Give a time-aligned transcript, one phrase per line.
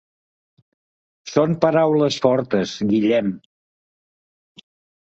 [1.33, 3.31] Són paraules fortes, Guillem.